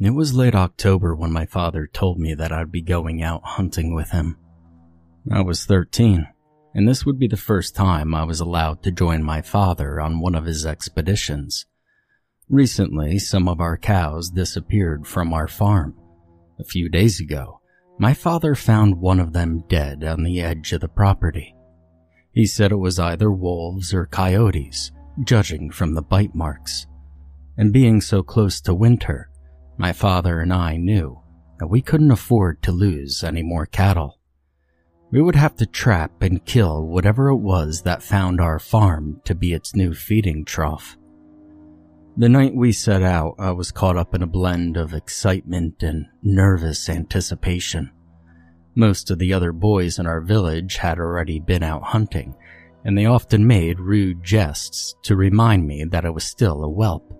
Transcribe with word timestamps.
It 0.00 0.10
was 0.10 0.32
late 0.32 0.54
October 0.54 1.16
when 1.16 1.32
my 1.32 1.44
father 1.44 1.88
told 1.88 2.20
me 2.20 2.32
that 2.34 2.52
I'd 2.52 2.70
be 2.70 2.82
going 2.82 3.20
out 3.20 3.40
hunting 3.44 3.96
with 3.96 4.10
him. 4.10 4.38
I 5.30 5.40
was 5.40 5.64
13, 5.64 6.28
and 6.72 6.88
this 6.88 7.04
would 7.04 7.18
be 7.18 7.26
the 7.26 7.36
first 7.36 7.74
time 7.74 8.14
I 8.14 8.22
was 8.22 8.38
allowed 8.38 8.84
to 8.84 8.92
join 8.92 9.24
my 9.24 9.42
father 9.42 10.00
on 10.00 10.20
one 10.20 10.36
of 10.36 10.44
his 10.44 10.64
expeditions. 10.64 11.66
Recently, 12.48 13.18
some 13.18 13.48
of 13.48 13.60
our 13.60 13.76
cows 13.76 14.30
disappeared 14.30 15.04
from 15.04 15.34
our 15.34 15.48
farm. 15.48 15.96
A 16.60 16.64
few 16.64 16.88
days 16.88 17.18
ago, 17.20 17.60
my 17.98 18.14
father 18.14 18.54
found 18.54 19.00
one 19.00 19.18
of 19.18 19.32
them 19.32 19.64
dead 19.68 20.04
on 20.04 20.22
the 20.22 20.40
edge 20.40 20.72
of 20.72 20.80
the 20.80 20.88
property. 20.88 21.56
He 22.32 22.46
said 22.46 22.70
it 22.70 22.76
was 22.76 23.00
either 23.00 23.32
wolves 23.32 23.92
or 23.92 24.06
coyotes, 24.06 24.92
judging 25.24 25.72
from 25.72 25.94
the 25.94 26.02
bite 26.02 26.36
marks. 26.36 26.86
And 27.56 27.72
being 27.72 28.00
so 28.00 28.22
close 28.22 28.60
to 28.60 28.72
winter, 28.72 29.30
my 29.78 29.92
father 29.92 30.40
and 30.40 30.52
I 30.52 30.76
knew 30.76 31.20
that 31.58 31.68
we 31.68 31.80
couldn't 31.80 32.10
afford 32.10 32.62
to 32.62 32.72
lose 32.72 33.22
any 33.22 33.42
more 33.42 33.66
cattle. 33.66 34.18
We 35.10 35.22
would 35.22 35.36
have 35.36 35.56
to 35.56 35.66
trap 35.66 36.22
and 36.22 36.44
kill 36.44 36.84
whatever 36.84 37.28
it 37.28 37.36
was 37.36 37.82
that 37.82 38.02
found 38.02 38.40
our 38.40 38.58
farm 38.58 39.22
to 39.24 39.34
be 39.34 39.54
its 39.54 39.74
new 39.74 39.94
feeding 39.94 40.44
trough. 40.44 40.98
The 42.16 42.28
night 42.28 42.54
we 42.54 42.72
set 42.72 43.02
out, 43.02 43.36
I 43.38 43.52
was 43.52 43.70
caught 43.70 43.96
up 43.96 44.14
in 44.14 44.22
a 44.22 44.26
blend 44.26 44.76
of 44.76 44.92
excitement 44.92 45.82
and 45.82 46.06
nervous 46.22 46.88
anticipation. 46.88 47.92
Most 48.74 49.10
of 49.10 49.18
the 49.18 49.32
other 49.32 49.52
boys 49.52 49.98
in 49.98 50.06
our 50.06 50.20
village 50.20 50.76
had 50.76 50.98
already 50.98 51.40
been 51.40 51.62
out 51.62 51.84
hunting, 51.84 52.34
and 52.84 52.98
they 52.98 53.06
often 53.06 53.46
made 53.46 53.80
rude 53.80 54.22
jests 54.22 54.94
to 55.04 55.16
remind 55.16 55.66
me 55.66 55.84
that 55.84 56.04
I 56.04 56.10
was 56.10 56.24
still 56.24 56.64
a 56.64 56.68
whelp. 56.68 57.17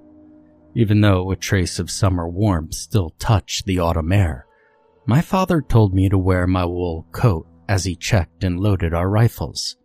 Even 0.75 1.01
though 1.01 1.31
a 1.31 1.37
trace 1.37 1.79
of 1.79 1.91
summer 1.91 2.29
warmth 2.29 2.75
still 2.75 3.11
touched 3.19 3.67
the 3.67 3.79
autumn 3.79 4.13
air, 4.13 4.47
my 5.07 5.21
father 5.21 5.61
told 5.63 5.95
me 5.95 6.09
to 6.09 6.19
wear 6.19 6.47
my 6.47 6.65
wool 6.65 7.07
coat 7.13 7.47
as 7.69 7.85
he 7.85 7.97
checked 7.97 8.45
and 8.45 8.61
loaded 8.61 8.95
our 8.95 9.09
rifles. 9.09 9.77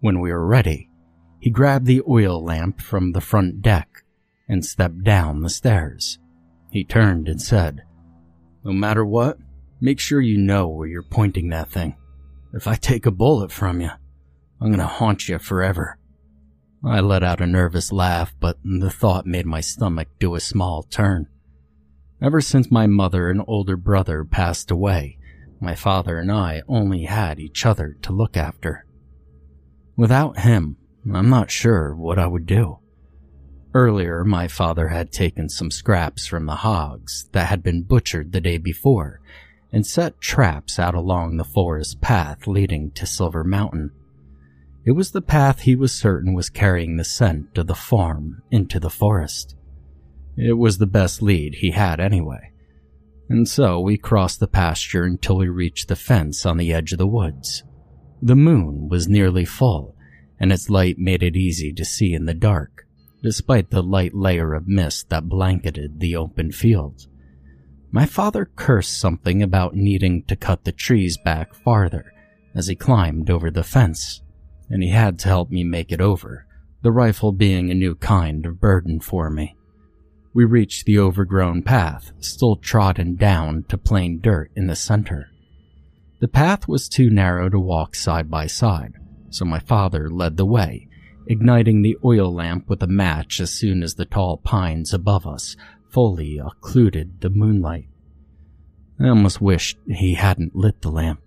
When 0.00 0.20
we 0.20 0.32
were 0.32 0.46
ready, 0.46 0.88
he 1.40 1.50
grabbed 1.50 1.86
the 1.86 2.02
oil 2.08 2.42
lamp 2.42 2.80
from 2.80 3.12
the 3.12 3.20
front 3.20 3.62
deck 3.62 4.04
and 4.48 4.64
stepped 4.64 5.04
down 5.04 5.40
the 5.40 5.50
stairs. 5.50 6.18
He 6.70 6.84
turned 6.84 7.28
and 7.28 7.40
said, 7.40 7.82
No 8.64 8.72
matter 8.72 9.04
what, 9.04 9.38
Make 9.82 9.98
sure 9.98 10.20
you 10.20 10.36
know 10.36 10.68
where 10.68 10.86
you're 10.86 11.02
pointing 11.02 11.48
that 11.48 11.70
thing. 11.70 11.96
If 12.52 12.66
I 12.66 12.74
take 12.74 13.06
a 13.06 13.10
bullet 13.10 13.50
from 13.50 13.80
you, 13.80 13.90
I'm 14.60 14.70
gonna 14.70 14.86
haunt 14.86 15.26
you 15.28 15.38
forever. 15.38 15.98
I 16.84 17.00
let 17.00 17.22
out 17.22 17.40
a 17.40 17.46
nervous 17.46 17.92
laugh, 17.92 18.34
but 18.40 18.58
the 18.64 18.90
thought 18.90 19.26
made 19.26 19.46
my 19.46 19.60
stomach 19.60 20.08
do 20.18 20.34
a 20.34 20.40
small 20.40 20.82
turn. 20.82 21.28
Ever 22.22 22.40
since 22.40 22.70
my 22.70 22.86
mother 22.86 23.28
and 23.28 23.42
older 23.46 23.76
brother 23.76 24.24
passed 24.24 24.70
away, 24.70 25.18
my 25.60 25.74
father 25.74 26.18
and 26.18 26.32
I 26.32 26.62
only 26.68 27.04
had 27.04 27.38
each 27.38 27.66
other 27.66 27.96
to 28.02 28.12
look 28.12 28.36
after. 28.36 28.86
Without 29.96 30.38
him, 30.40 30.76
I'm 31.12 31.28
not 31.28 31.50
sure 31.50 31.94
what 31.94 32.18
I 32.18 32.26
would 32.26 32.46
do. 32.46 32.78
Earlier, 33.74 34.24
my 34.24 34.48
father 34.48 34.88
had 34.88 35.12
taken 35.12 35.48
some 35.48 35.70
scraps 35.70 36.26
from 36.26 36.46
the 36.46 36.56
hogs 36.56 37.28
that 37.32 37.48
had 37.48 37.62
been 37.62 37.82
butchered 37.82 38.32
the 38.32 38.40
day 38.40 38.58
before 38.58 39.20
and 39.72 39.86
set 39.86 40.20
traps 40.20 40.78
out 40.78 40.94
along 40.94 41.36
the 41.36 41.44
forest 41.44 42.00
path 42.00 42.46
leading 42.46 42.90
to 42.92 43.06
Silver 43.06 43.44
Mountain. 43.44 43.92
It 44.84 44.92
was 44.92 45.10
the 45.10 45.20
path 45.20 45.60
he 45.60 45.76
was 45.76 45.92
certain 45.92 46.32
was 46.32 46.48
carrying 46.48 46.96
the 46.96 47.04
scent 47.04 47.58
of 47.58 47.66
the 47.66 47.74
farm 47.74 48.42
into 48.50 48.80
the 48.80 48.88
forest. 48.88 49.54
It 50.36 50.54
was 50.54 50.78
the 50.78 50.86
best 50.86 51.20
lead 51.20 51.56
he 51.56 51.72
had 51.72 52.00
anyway. 52.00 52.52
And 53.28 53.46
so 53.46 53.78
we 53.78 53.98
crossed 53.98 54.40
the 54.40 54.48
pasture 54.48 55.04
until 55.04 55.36
we 55.36 55.48
reached 55.48 55.88
the 55.88 55.96
fence 55.96 56.46
on 56.46 56.56
the 56.56 56.72
edge 56.72 56.92
of 56.92 56.98
the 56.98 57.06
woods. 57.06 57.62
The 58.22 58.34
moon 58.34 58.88
was 58.88 59.06
nearly 59.06 59.44
full, 59.44 59.94
and 60.38 60.50
its 60.50 60.70
light 60.70 60.98
made 60.98 61.22
it 61.22 61.36
easy 61.36 61.72
to 61.74 61.84
see 61.84 62.14
in 62.14 62.24
the 62.24 62.34
dark, 62.34 62.86
despite 63.22 63.70
the 63.70 63.82
light 63.82 64.14
layer 64.14 64.54
of 64.54 64.66
mist 64.66 65.10
that 65.10 65.28
blanketed 65.28 66.00
the 66.00 66.16
open 66.16 66.52
field. 66.52 67.06
My 67.92 68.06
father 68.06 68.50
cursed 68.56 68.98
something 68.98 69.42
about 69.42 69.74
needing 69.74 70.24
to 70.24 70.36
cut 70.36 70.64
the 70.64 70.72
trees 70.72 71.18
back 71.18 71.54
farther 71.54 72.12
as 72.54 72.66
he 72.66 72.74
climbed 72.74 73.30
over 73.30 73.50
the 73.50 73.62
fence, 73.62 74.22
and 74.70 74.82
he 74.82 74.90
had 74.90 75.18
to 75.18 75.28
help 75.28 75.50
me 75.50 75.64
make 75.64 75.92
it 75.92 76.00
over, 76.00 76.46
the 76.82 76.92
rifle 76.92 77.32
being 77.32 77.70
a 77.70 77.74
new 77.74 77.94
kind 77.94 78.46
of 78.46 78.60
burden 78.60 79.00
for 79.00 79.28
me. 79.28 79.56
We 80.32 80.44
reached 80.44 80.86
the 80.86 80.98
overgrown 80.98 81.62
path, 81.62 82.12
still 82.20 82.56
trodden 82.56 83.16
down 83.16 83.64
to 83.68 83.76
plain 83.76 84.20
dirt 84.20 84.52
in 84.54 84.68
the 84.68 84.76
center. 84.76 85.28
The 86.20 86.28
path 86.28 86.68
was 86.68 86.88
too 86.88 87.10
narrow 87.10 87.48
to 87.48 87.58
walk 87.58 87.94
side 87.96 88.30
by 88.30 88.46
side, 88.46 88.94
so 89.30 89.44
my 89.44 89.58
father 89.58 90.08
led 90.08 90.36
the 90.36 90.46
way, 90.46 90.88
igniting 91.26 91.82
the 91.82 91.98
oil 92.04 92.32
lamp 92.32 92.68
with 92.68 92.82
a 92.82 92.86
match 92.86 93.40
as 93.40 93.50
soon 93.50 93.82
as 93.82 93.94
the 93.94 94.04
tall 94.04 94.36
pines 94.36 94.94
above 94.94 95.26
us 95.26 95.56
fully 95.90 96.38
occluded 96.38 97.20
the 97.20 97.30
moonlight. 97.30 97.88
I 98.98 99.08
almost 99.08 99.40
wished 99.40 99.78
he 99.88 100.14
hadn't 100.14 100.54
lit 100.54 100.82
the 100.82 100.90
lamp. 100.90 101.20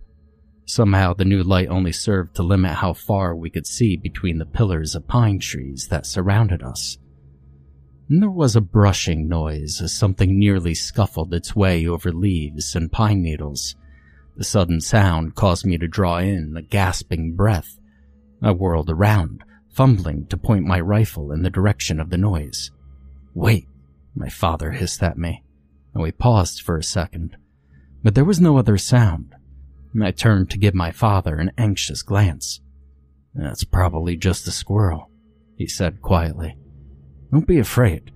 Somehow 0.66 1.12
the 1.12 1.24
new 1.24 1.42
light 1.42 1.68
only 1.68 1.92
served 1.92 2.36
to 2.36 2.42
limit 2.42 2.72
how 2.72 2.94
far 2.94 3.36
we 3.36 3.50
could 3.50 3.66
see 3.66 3.96
between 3.96 4.38
the 4.38 4.46
pillars 4.46 4.94
of 4.94 5.06
pine 5.06 5.38
trees 5.38 5.88
that 5.88 6.06
surrounded 6.06 6.62
us. 6.62 6.96
And 8.08 8.22
there 8.22 8.30
was 8.30 8.56
a 8.56 8.60
brushing 8.60 9.28
noise 9.28 9.80
as 9.82 9.94
something 9.94 10.38
nearly 10.38 10.74
scuffled 10.74 11.32
its 11.32 11.54
way 11.56 11.86
over 11.86 12.12
leaves 12.12 12.74
and 12.74 12.92
pine 12.92 13.22
needles. 13.22 13.76
The 14.36 14.44
sudden 14.44 14.80
sound 14.80 15.34
caused 15.34 15.64
me 15.64 15.78
to 15.78 15.86
draw 15.86 16.18
in 16.18 16.54
a 16.56 16.62
gasping 16.62 17.34
breath. 17.34 17.78
I 18.42 18.50
whirled 18.50 18.90
around, 18.90 19.44
fumbling 19.70 20.26
to 20.26 20.36
point 20.36 20.64
my 20.64 20.80
rifle 20.80 21.32
in 21.32 21.42
the 21.42 21.50
direction 21.50 22.00
of 22.00 22.10
the 22.10 22.18
noise. 22.18 22.70
Wait, 23.34 23.68
my 24.14 24.28
father 24.28 24.72
hissed 24.72 25.02
at 25.02 25.18
me, 25.18 25.42
and 25.92 26.02
we 26.02 26.12
paused 26.12 26.62
for 26.62 26.76
a 26.76 26.82
second. 26.82 27.36
But 28.02 28.14
there 28.14 28.24
was 28.24 28.40
no 28.40 28.58
other 28.58 28.76
sound. 28.76 29.34
I 30.02 30.10
turned 30.10 30.50
to 30.50 30.58
give 30.58 30.74
my 30.74 30.90
father 30.90 31.36
an 31.36 31.52
anxious 31.56 32.02
glance. 32.02 32.60
That's 33.34 33.64
probably 33.64 34.16
just 34.16 34.46
a 34.48 34.50
squirrel, 34.50 35.10
he 35.56 35.66
said 35.66 36.02
quietly. 36.02 36.56
Don't 37.30 37.46
be 37.46 37.58
afraid. 37.58 38.10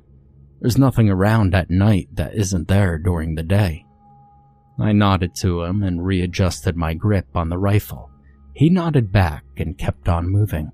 There's 0.60 0.78
nothing 0.78 1.08
around 1.08 1.54
at 1.54 1.70
night 1.70 2.08
that 2.14 2.34
isn't 2.34 2.68
there 2.68 2.98
during 2.98 3.34
the 3.34 3.42
day. 3.42 3.84
I 4.78 4.92
nodded 4.92 5.34
to 5.36 5.62
him 5.62 5.82
and 5.82 6.04
readjusted 6.04 6.76
my 6.76 6.94
grip 6.94 7.26
on 7.34 7.48
the 7.48 7.58
rifle. 7.58 8.10
He 8.54 8.70
nodded 8.70 9.12
back 9.12 9.44
and 9.56 9.78
kept 9.78 10.08
on 10.08 10.28
moving. 10.28 10.70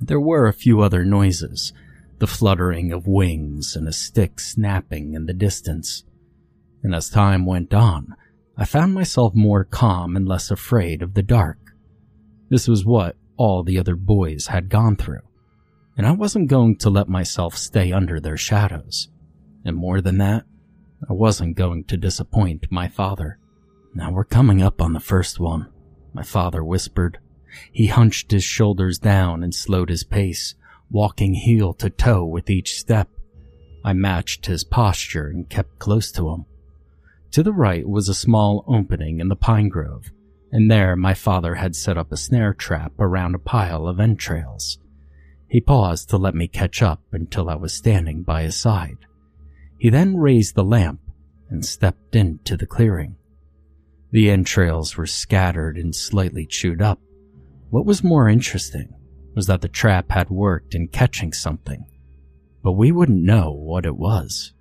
There 0.00 0.20
were 0.20 0.46
a 0.46 0.52
few 0.52 0.80
other 0.80 1.04
noises, 1.04 1.72
the 2.18 2.26
fluttering 2.26 2.92
of 2.92 3.06
wings 3.06 3.74
and 3.74 3.88
a 3.88 3.92
stick 3.92 4.38
snapping 4.38 5.14
in 5.14 5.26
the 5.26 5.34
distance. 5.34 6.04
And 6.82 6.94
as 6.94 7.10
time 7.10 7.46
went 7.46 7.74
on, 7.74 8.14
I 8.60 8.64
found 8.64 8.92
myself 8.92 9.36
more 9.36 9.62
calm 9.62 10.16
and 10.16 10.26
less 10.26 10.50
afraid 10.50 11.00
of 11.00 11.14
the 11.14 11.22
dark. 11.22 11.58
This 12.48 12.66
was 12.66 12.84
what 12.84 13.16
all 13.36 13.62
the 13.62 13.78
other 13.78 13.94
boys 13.94 14.48
had 14.48 14.68
gone 14.68 14.96
through, 14.96 15.22
and 15.96 16.04
I 16.04 16.10
wasn't 16.10 16.48
going 16.48 16.76
to 16.78 16.90
let 16.90 17.08
myself 17.08 17.56
stay 17.56 17.92
under 17.92 18.18
their 18.18 18.36
shadows. 18.36 19.10
And 19.64 19.76
more 19.76 20.00
than 20.00 20.18
that, 20.18 20.44
I 21.08 21.12
wasn't 21.12 21.56
going 21.56 21.84
to 21.84 21.96
disappoint 21.96 22.66
my 22.68 22.88
father. 22.88 23.38
Now 23.94 24.10
we're 24.10 24.24
coming 24.24 24.60
up 24.60 24.82
on 24.82 24.92
the 24.92 24.98
first 24.98 25.38
one, 25.38 25.68
my 26.12 26.24
father 26.24 26.64
whispered. 26.64 27.18
He 27.70 27.86
hunched 27.86 28.32
his 28.32 28.42
shoulders 28.42 28.98
down 28.98 29.44
and 29.44 29.54
slowed 29.54 29.88
his 29.88 30.02
pace, 30.02 30.56
walking 30.90 31.34
heel 31.34 31.74
to 31.74 31.90
toe 31.90 32.24
with 32.24 32.50
each 32.50 32.74
step. 32.74 33.08
I 33.84 33.92
matched 33.92 34.46
his 34.46 34.64
posture 34.64 35.28
and 35.28 35.48
kept 35.48 35.78
close 35.78 36.10
to 36.12 36.30
him. 36.30 36.46
To 37.32 37.42
the 37.42 37.52
right 37.52 37.86
was 37.86 38.08
a 38.08 38.14
small 38.14 38.64
opening 38.66 39.20
in 39.20 39.28
the 39.28 39.36
pine 39.36 39.68
grove, 39.68 40.10
and 40.50 40.70
there 40.70 40.96
my 40.96 41.14
father 41.14 41.56
had 41.56 41.76
set 41.76 41.98
up 41.98 42.10
a 42.10 42.16
snare 42.16 42.54
trap 42.54 42.92
around 42.98 43.34
a 43.34 43.38
pile 43.38 43.86
of 43.86 44.00
entrails. 44.00 44.78
He 45.46 45.60
paused 45.60 46.08
to 46.10 46.16
let 46.16 46.34
me 46.34 46.48
catch 46.48 46.82
up 46.82 47.02
until 47.12 47.48
I 47.48 47.54
was 47.54 47.72
standing 47.72 48.22
by 48.22 48.42
his 48.42 48.56
side. 48.56 48.98
He 49.78 49.90
then 49.90 50.16
raised 50.16 50.54
the 50.54 50.64
lamp 50.64 51.00
and 51.48 51.64
stepped 51.64 52.16
into 52.16 52.56
the 52.56 52.66
clearing. 52.66 53.16
The 54.10 54.30
entrails 54.30 54.96
were 54.96 55.06
scattered 55.06 55.76
and 55.76 55.94
slightly 55.94 56.46
chewed 56.46 56.80
up. 56.80 57.00
What 57.70 57.86
was 57.86 58.02
more 58.02 58.28
interesting 58.28 58.94
was 59.34 59.46
that 59.46 59.60
the 59.60 59.68
trap 59.68 60.10
had 60.10 60.30
worked 60.30 60.74
in 60.74 60.88
catching 60.88 61.32
something, 61.32 61.86
but 62.62 62.72
we 62.72 62.90
wouldn't 62.90 63.22
know 63.22 63.52
what 63.52 63.84
it 63.84 63.96
was. 63.96 64.52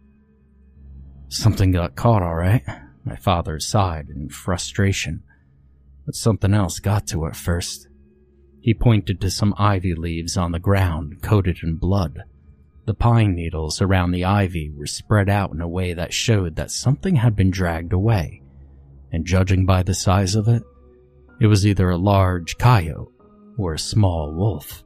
Something 1.29 1.71
got 1.71 1.95
caught, 1.95 2.23
all 2.23 2.35
right, 2.35 2.63
my 3.03 3.15
father 3.15 3.59
sighed 3.59 4.09
in 4.09 4.29
frustration, 4.29 5.23
but 6.05 6.15
something 6.15 6.53
else 6.53 6.79
got 6.79 7.07
to 7.07 7.25
it 7.25 7.35
first. 7.35 7.87
He 8.61 8.73
pointed 8.73 9.21
to 9.21 9.31
some 9.31 9.53
ivy 9.57 9.93
leaves 9.93 10.37
on 10.37 10.51
the 10.51 10.59
ground 10.59 11.21
coated 11.21 11.59
in 11.63 11.77
blood. 11.77 12.23
The 12.85 12.93
pine 12.93 13.35
needles 13.35 13.81
around 13.81 14.11
the 14.11 14.25
ivy 14.25 14.69
were 14.69 14.87
spread 14.87 15.29
out 15.29 15.51
in 15.51 15.61
a 15.61 15.67
way 15.67 15.93
that 15.93 16.13
showed 16.13 16.55
that 16.55 16.71
something 16.71 17.17
had 17.17 17.35
been 17.35 17.51
dragged 17.51 17.93
away, 17.93 18.41
and 19.11 19.25
judging 19.25 19.65
by 19.65 19.83
the 19.83 19.93
size 19.93 20.35
of 20.35 20.47
it, 20.47 20.63
it 21.39 21.47
was 21.47 21.65
either 21.65 21.89
a 21.89 21.97
large 21.97 22.57
coyote 22.57 23.11
or 23.57 23.73
a 23.73 23.79
small 23.79 24.33
wolf. 24.33 24.83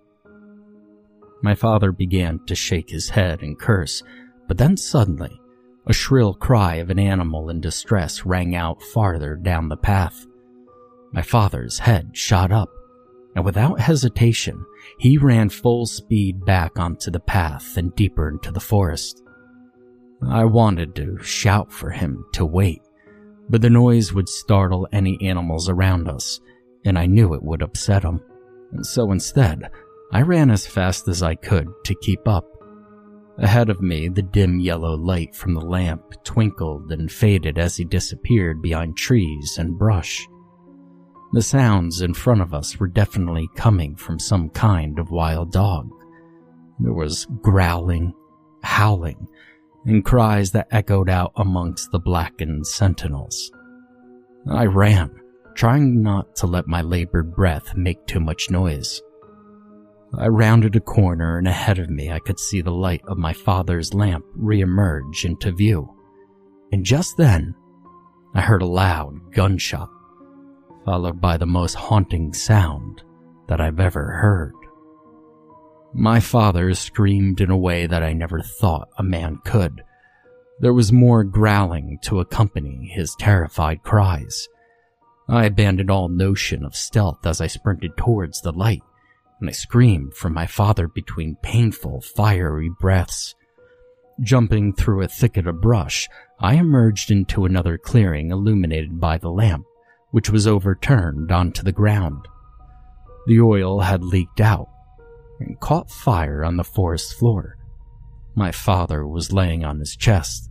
My 1.44 1.56
father 1.56 1.92
began 1.92 2.40
to 2.46 2.56
shake 2.56 2.90
his 2.90 3.10
head 3.10 3.42
and 3.42 3.60
curse, 3.60 4.04
but 4.48 4.58
then 4.58 4.78
suddenly, 4.78 5.41
a 5.88 5.94
shrill 5.94 6.34
cry 6.34 6.76
of 6.76 6.90
an 6.90 7.00
animal 7.00 7.50
in 7.50 7.60
distress 7.60 8.26
rang 8.26 8.56
out 8.56 8.82
farther 8.82 9.36
down 9.36 9.70
the 9.70 9.78
path. 9.78 10.26
My 11.12 11.22
father's 11.22 11.80
head 11.80 12.12
shot 12.16 12.52
up, 12.52 12.70
and 13.36 13.44
without 13.44 13.80
hesitation, 13.80 14.66
he 14.98 15.18
ran 15.18 15.50
full 15.50 15.86
speed 15.86 16.46
back 16.46 16.80
onto 16.80 17.12
the 17.12 17.20
path 17.20 17.78
and 17.78 17.96
deeper 17.96 18.30
into 18.30 18.52
the 18.52 18.60
forest. 18.60 19.24
I 20.30 20.46
wanted 20.46 20.96
to 20.96 21.18
shout 21.24 21.72
for 21.72 21.90
him 21.90 22.26
to 22.34 22.46
wait, 22.46 22.82
but 23.50 23.62
the 23.62 23.70
noise 23.70 24.14
would 24.14 24.30
startle 24.30 24.88
any 24.92 25.18
animals 25.22 25.68
around 25.68 26.08
us, 26.08 26.40
and 26.86 26.98
I 26.98 27.08
knew 27.08 27.34
it 27.34 27.44
would 27.44 27.62
upset 27.62 28.04
him. 28.04 28.22
And 28.72 28.86
so 28.86 29.12
instead, 29.12 29.70
I 30.12 30.22
ran 30.22 30.52
as 30.52 30.68
fast 30.68 31.08
as 31.08 31.24
I 31.24 31.36
could 31.36 31.68
to 31.86 31.96
keep 31.96 32.28
up. 32.28 32.46
Ahead 33.38 33.70
of 33.70 33.82
me, 33.82 34.10
the 34.10 34.22
dim 34.22 34.60
yellow 34.60 34.96
light 34.96 35.36
from 35.36 35.54
the 35.54 35.62
lamp 35.62 36.24
twinkled 36.24 36.92
and 36.92 37.12
faded 37.12 37.58
as 37.58 37.78
he 37.78 37.86
disappeared 37.86 38.62
behind 38.62 38.98
trees 38.98 39.58
and 39.58 39.78
brush. 39.78 40.28
The 41.34 41.42
sounds 41.42 42.02
in 42.02 42.14
front 42.14 42.42
of 42.42 42.54
us 42.54 42.78
were 42.78 42.88
definitely 42.88 43.50
coming 43.56 43.96
from 43.96 44.20
some 44.20 44.50
kind 44.50 45.00
of 45.00 45.12
wild 45.12 45.52
dog. 45.52 45.90
There 46.80 46.94
was 46.94 47.26
growling, 47.42 48.14
howling, 48.64 49.28
and 49.86 50.04
cries 50.04 50.52
that 50.52 50.68
echoed 50.72 51.10
out 51.10 51.32
amongst 51.38 51.92
the 51.92 52.00
blackened 52.00 52.68
sentinels. 52.68 53.52
I 54.50 54.66
ran, 54.66 55.12
trying 55.56 56.02
not 56.02 56.36
to 56.38 56.48
let 56.48 56.68
my 56.68 56.82
labored 56.82 57.34
breath 57.34 57.76
make 57.76 58.06
too 58.08 58.20
much 58.20 58.50
noise. 58.52 59.02
I 60.18 60.28
rounded 60.28 60.76
a 60.76 60.82
corner 60.82 61.38
and 61.38 61.48
ahead 61.48 61.80
of 61.80 61.90
me 61.90 62.12
I 62.12 62.20
could 62.20 62.40
see 62.40 62.62
the 62.62 62.72
light 62.72 63.02
of 63.08 63.18
my 63.18 63.34
father's 63.34 63.94
lamp 63.94 64.26
reemerge 64.38 65.24
into 65.24 65.52
view. 65.52 65.94
And 66.72 66.84
just 66.84 67.18
then, 67.18 67.56
I 68.34 68.42
heard 68.42 68.62
a 68.62 68.68
loud 68.68 69.34
gunshot 69.34 69.90
followed 70.86 71.22
by 71.22 71.38
the 71.38 71.46
most 71.46 71.76
haunting 71.76 72.34
sound 72.34 73.04
that 73.48 73.62
I've 73.62 73.80
ever 73.80 74.12
heard. 74.12 74.54
My 75.94 76.20
father 76.20 76.74
screamed 76.74 77.42
in 77.42 77.52
a 77.52 77.58
way 77.58 77.86
that 77.86 78.04
I 78.04 78.14
never 78.14 78.42
thought 78.42 78.88
a 78.98 79.04
man 79.04 79.40
could. 79.44 79.84
There 80.60 80.74
was 80.74 80.92
more 80.92 81.24
growling 81.24 82.00
to 82.04 82.20
accompany 82.20 82.92
his 82.94 83.16
terrified 83.16 83.84
cries. 83.84 84.48
I 85.28 85.46
abandoned 85.46 85.92
all 85.92 86.08
notion 86.08 86.64
of 86.64 86.76
stealth 86.76 87.26
as 87.26 87.42
I 87.42 87.48
sprinted 87.48 87.98
towards 87.98 88.42
the 88.42 88.52
light, 88.52 88.84
and 89.42 89.50
I 89.50 89.54
screamed 89.54 90.14
for 90.14 90.30
my 90.30 90.46
father 90.46 90.88
between 90.88 91.36
painful, 91.42 92.02
fiery 92.02 92.70
breaths. 92.80 93.36
Jumping 94.22 94.74
through 94.74 95.02
a 95.02 95.08
thicket 95.08 95.48
of 95.48 95.60
brush, 95.60 96.08
I 96.40 96.56
emerged 96.56 97.10
into 97.10 97.46
another 97.46 97.78
clearing 97.80 98.30
illuminated 98.30 99.00
by 99.00 99.18
the 99.18 99.32
lamp 99.32 99.66
which 100.12 100.30
was 100.30 100.46
overturned 100.46 101.32
onto 101.32 101.64
the 101.64 101.72
ground. 101.72 102.28
The 103.26 103.42
oil 103.42 103.80
had 103.80 104.04
leaked 104.04 104.42
out 104.42 104.70
and 105.40 105.60
caught 105.60 105.90
fire 105.90 106.44
on 106.44 106.58
the 106.58 106.64
forest 106.64 107.16
floor. 107.16 107.58
My 108.36 108.52
father 108.52 109.08
was 109.08 109.34
laying 109.34 109.66
on 109.66 109.80
his 109.80 109.96
chest, 109.96 110.50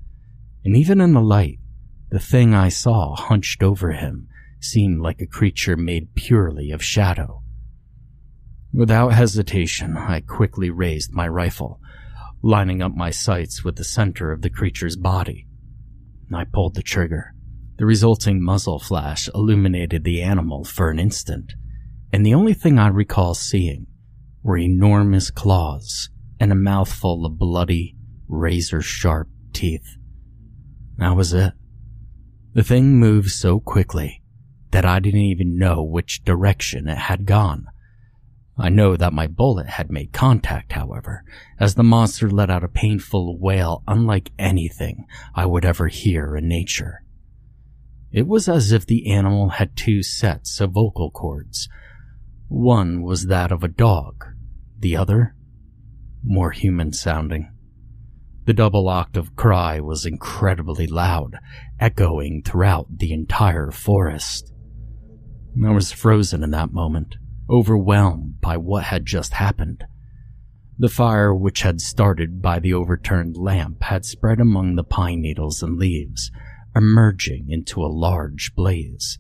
and 0.64 0.76
even 0.76 1.00
in 1.00 1.12
the 1.12 1.20
light, 1.20 1.58
the 2.10 2.19
thing 2.19 2.54
I 2.54 2.70
saw 2.70 3.14
hunched 3.14 3.62
over 3.62 3.93
him 3.93 4.28
seemed 4.60 5.00
like 5.00 5.20
a 5.20 5.26
creature 5.26 5.76
made 5.76 6.14
purely 6.14 6.70
of 6.70 6.82
shadow. 6.82 7.43
Without 8.72 9.14
hesitation, 9.14 9.96
I 9.96 10.20
quickly 10.20 10.70
raised 10.70 11.12
my 11.12 11.26
rifle, 11.26 11.81
lining 12.43 12.81
up 12.81 12.94
my 12.94 13.11
sights 13.11 13.64
with 13.64 13.76
the 13.76 13.84
center 13.84 14.31
of 14.31 14.43
the 14.43 14.50
creature's 14.50 14.96
body. 14.96 15.46
I 16.32 16.44
pulled 16.44 16.76
the 16.76 16.82
trigger. 16.82 17.34
The 17.78 17.87
resulting 17.87 18.43
muzzle 18.43 18.78
flash 18.78 19.28
illuminated 19.34 20.05
the 20.05 20.22
animal 20.22 20.64
for 20.64 20.90
an 20.90 21.00
instant, 21.00 21.55
and 22.12 22.25
the 22.25 22.34
only 22.34 22.55
thing 22.55 22.78
I 22.78 22.88
recall 22.88 23.34
seeing 23.34 23.87
were 24.43 24.58
enormous 24.58 25.31
claws 25.31 26.08
and 26.38 26.52
a 26.52 26.56
mouthful 26.56 27.26
of 27.26 27.38
bloody, 27.38 27.96
razor 28.28 28.82
sharp 28.82 29.28
teeth. 29.52 29.96
That 30.99 31.17
was 31.17 31.32
it. 31.32 31.55
The 32.52 32.62
thing 32.62 32.99
moved 32.99 33.31
so 33.31 33.58
quickly 33.58 34.22
that 34.70 34.84
I 34.84 35.00
didn't 35.00 35.20
even 35.20 35.58
know 35.58 35.82
which 35.82 36.25
direction 36.25 36.88
it 36.88 36.99
had 36.99 37.26
gone. 37.26 37.67
I 38.60 38.68
know 38.68 38.94
that 38.94 39.14
my 39.14 39.26
bullet 39.26 39.66
had 39.66 39.90
made 39.90 40.12
contact, 40.12 40.72
however, 40.72 41.24
as 41.58 41.74
the 41.76 41.82
monster 41.82 42.30
let 42.30 42.50
out 42.50 42.62
a 42.62 42.68
painful 42.68 43.38
wail 43.38 43.82
unlike 43.88 44.32
anything 44.38 45.06
I 45.34 45.46
would 45.46 45.64
ever 45.64 45.88
hear 45.88 46.36
in 46.36 46.46
nature. 46.46 47.02
It 48.12 48.26
was 48.26 48.48
as 48.48 48.70
if 48.70 48.84
the 48.84 49.10
animal 49.10 49.48
had 49.48 49.76
two 49.76 50.02
sets 50.02 50.60
of 50.60 50.72
vocal 50.72 51.10
cords. 51.10 51.70
One 52.48 53.02
was 53.02 53.28
that 53.28 53.50
of 53.50 53.64
a 53.64 53.68
dog, 53.68 54.26
the 54.78 54.94
other, 54.94 55.34
more 56.22 56.50
human 56.50 56.92
sounding. 56.92 57.50
The 58.44 58.52
double 58.52 58.88
octave 58.88 59.36
cry 59.36 59.80
was 59.80 60.04
incredibly 60.04 60.86
loud, 60.86 61.38
echoing 61.78 62.42
throughout 62.42 62.98
the 62.98 63.12
entire 63.12 63.70
forest. 63.70 64.52
I 65.64 65.70
was 65.70 65.92
frozen 65.92 66.42
in 66.42 66.50
that 66.50 66.72
moment, 66.72 67.16
overwhelmed 67.50 68.41
by 68.41 68.56
what 68.56 68.85
had 68.85 69.05
just 69.05 69.35
happened. 69.35 69.85
The 70.79 70.88
fire 70.88 71.35
which 71.35 71.62
had 71.62 71.81
started 71.81 72.41
by 72.41 72.58
the 72.58 72.73
overturned 72.73 73.37
lamp 73.37 73.82
had 73.82 74.05
spread 74.05 74.41
among 74.41 74.76
the 74.76 74.85
pine 74.85 75.20
needles 75.20 75.62
and 75.62 75.76
leaves, 75.76 76.31
emerging 76.75 77.49
into 77.50 77.85
a 77.85 77.93
large 77.93 78.55
blaze. 78.55 79.19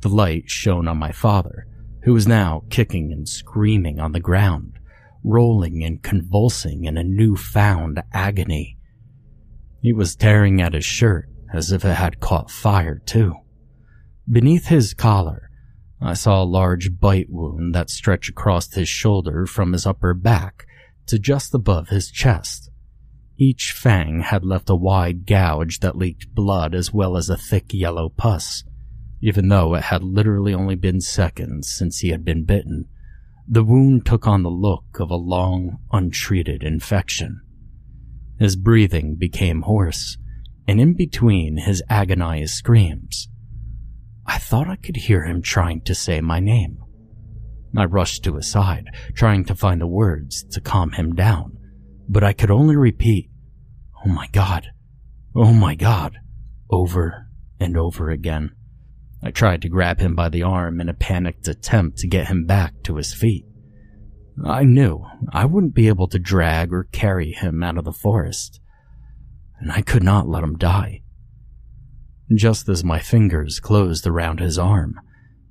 The 0.00 0.08
light 0.08 0.44
shone 0.46 0.88
on 0.88 0.96
my 0.96 1.12
father, 1.12 1.66
who 2.04 2.12
was 2.12 2.26
now 2.26 2.62
kicking 2.70 3.12
and 3.12 3.28
screaming 3.28 3.98
on 3.98 4.12
the 4.12 4.20
ground, 4.20 4.78
rolling 5.24 5.82
and 5.82 6.02
convulsing 6.02 6.84
in 6.84 6.96
a 6.96 7.02
new-found 7.02 8.02
agony. 8.12 8.78
He 9.82 9.92
was 9.92 10.16
tearing 10.16 10.60
at 10.62 10.72
his 10.72 10.84
shirt 10.84 11.28
as 11.52 11.72
if 11.72 11.84
it 11.84 11.94
had 11.94 12.20
caught 12.20 12.50
fire, 12.50 13.02
too. 13.04 13.34
Beneath 14.30 14.66
his 14.66 14.94
collar, 14.94 15.45
I 16.00 16.14
saw 16.14 16.42
a 16.42 16.44
large 16.44 16.98
bite 17.00 17.30
wound 17.30 17.74
that 17.74 17.90
stretched 17.90 18.30
across 18.30 18.72
his 18.72 18.88
shoulder 18.88 19.46
from 19.46 19.72
his 19.72 19.86
upper 19.86 20.14
back 20.14 20.66
to 21.06 21.18
just 21.18 21.54
above 21.54 21.88
his 21.88 22.10
chest. 22.10 22.70
Each 23.38 23.72
fang 23.72 24.20
had 24.20 24.44
left 24.44 24.70
a 24.70 24.74
wide 24.74 25.26
gouge 25.26 25.80
that 25.80 25.96
leaked 25.96 26.34
blood 26.34 26.74
as 26.74 26.92
well 26.92 27.16
as 27.16 27.28
a 27.28 27.36
thick 27.36 27.72
yellow 27.72 28.08
pus. 28.08 28.64
Even 29.20 29.48
though 29.48 29.74
it 29.74 29.84
had 29.84 30.02
literally 30.02 30.54
only 30.54 30.74
been 30.74 31.00
seconds 31.00 31.68
since 31.68 32.00
he 32.00 32.10
had 32.10 32.24
been 32.24 32.44
bitten, 32.44 32.86
the 33.48 33.64
wound 33.64 34.04
took 34.04 34.26
on 34.26 34.42
the 34.42 34.50
look 34.50 34.98
of 34.98 35.10
a 35.10 35.16
long, 35.16 35.78
untreated 35.92 36.62
infection. 36.62 37.40
His 38.38 38.56
breathing 38.56 39.14
became 39.14 39.62
hoarse, 39.62 40.18
and 40.66 40.80
in 40.80 40.94
between 40.94 41.58
his 41.58 41.82
agonized 41.88 42.54
screams, 42.54 43.28
I 44.26 44.38
thought 44.38 44.68
I 44.68 44.76
could 44.76 44.96
hear 44.96 45.24
him 45.24 45.42
trying 45.42 45.82
to 45.82 45.94
say 45.94 46.20
my 46.20 46.40
name. 46.40 46.78
I 47.76 47.84
rushed 47.84 48.24
to 48.24 48.36
his 48.36 48.50
side, 48.50 48.86
trying 49.14 49.44
to 49.46 49.54
find 49.54 49.80
the 49.80 49.86
words 49.86 50.44
to 50.50 50.60
calm 50.60 50.92
him 50.92 51.14
down 51.14 51.56
but 52.08 52.24
I 52.24 52.32
could 52.32 52.50
only 52.50 52.76
repeat, 52.76 53.30
Oh 54.04 54.08
my 54.08 54.28
God, 54.32 54.68
oh 55.34 55.52
my 55.52 55.74
God, 55.74 56.18
over 56.70 57.26
and 57.58 57.76
over 57.76 58.10
again. 58.10 58.52
I 59.22 59.30
tried 59.30 59.62
to 59.62 59.68
grab 59.68 59.98
him 59.98 60.14
by 60.14 60.28
the 60.28 60.42
arm 60.42 60.80
in 60.80 60.88
a 60.88 60.94
panicked 60.94 61.48
attempt 61.48 61.98
to 61.98 62.06
get 62.06 62.28
him 62.28 62.44
back 62.44 62.74
to 62.84 62.96
his 62.96 63.12
feet. 63.12 63.44
I 64.44 64.64
knew 64.64 65.04
I 65.32 65.46
wouldn't 65.46 65.74
be 65.74 65.88
able 65.88 66.08
to 66.08 66.18
drag 66.18 66.72
or 66.72 66.84
carry 66.92 67.32
him 67.32 67.62
out 67.62 67.78
of 67.78 67.84
the 67.84 67.92
forest, 67.92 68.60
and 69.58 69.72
I 69.72 69.80
could 69.80 70.02
not 70.02 70.28
let 70.28 70.44
him 70.44 70.58
die. 70.58 71.02
Just 72.34 72.68
as 72.68 72.82
my 72.82 72.98
fingers 72.98 73.60
closed 73.60 74.04
around 74.04 74.40
his 74.40 74.58
arm, 74.58 75.00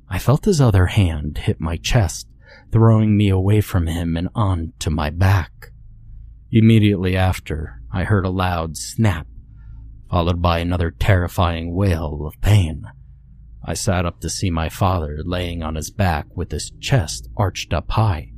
I 0.10 0.20
felt 0.20 0.44
his 0.44 0.60
other 0.60 0.88
hand 0.88 1.38
hit 1.38 1.62
my 1.62 1.78
chest, 1.78 2.28
throwing 2.72 3.16
me 3.16 3.30
away 3.30 3.62
from 3.62 3.88
him 3.88 4.18
and 4.18 4.28
onto 4.36 4.90
my 4.90 5.10
back. 5.10 5.72
Immediately 6.52 7.16
after, 7.16 7.82
I 7.94 8.04
heard 8.04 8.26
a 8.26 8.30
loud 8.30 8.76
snap, 8.76 9.26
followed 10.10 10.42
by 10.42 10.60
another 10.60 10.92
terrifying 10.92 11.74
wail 11.74 12.26
of 12.28 12.42
pain. 12.42 12.84
I 13.64 13.74
sat 13.74 14.06
up 14.06 14.20
to 14.20 14.30
see 14.30 14.50
my 14.50 14.68
father 14.68 15.20
laying 15.24 15.64
on 15.64 15.76
his 15.76 15.90
back 15.90 16.28
with 16.36 16.52
his 16.52 16.72
chest 16.82 17.30
arched 17.38 17.74
up 17.74 17.92
high. 17.92 18.34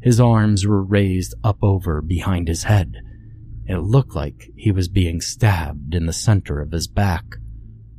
His 0.00 0.18
arms 0.18 0.66
were 0.66 0.82
raised 0.82 1.34
up 1.44 1.58
over 1.62 2.00
behind 2.00 2.48
his 2.48 2.64
head, 2.64 2.96
It 3.66 3.78
looked 3.78 4.14
like 4.14 4.50
he 4.56 4.72
was 4.72 4.88
being 4.88 5.20
stabbed 5.20 5.94
in 5.94 6.06
the 6.06 6.12
center 6.12 6.60
of 6.60 6.72
his 6.72 6.86
back. 6.86 7.24